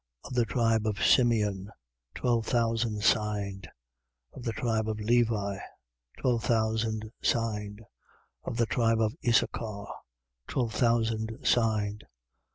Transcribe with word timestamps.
Of 0.23 0.33
the 0.33 0.45
tribe 0.45 0.87
of 0.87 1.03
Simeon, 1.03 1.69
twelve 2.15 2.47
thousand 2.47 3.03
signed: 3.03 3.69
Of 4.33 4.41
the 4.41 4.51
tribe 4.51 4.89
of 4.89 4.99
Levi, 4.99 5.59
twelve 6.17 6.43
thousand 6.43 7.11
signed: 7.21 7.83
Of 8.43 8.57
the 8.57 8.65
tribe 8.65 8.99
of 8.99 9.13
Issachar, 9.23 9.85
twelve 10.47 10.73
thousand 10.73 11.37
signed: 11.45 12.05
7:8. 12.07 12.07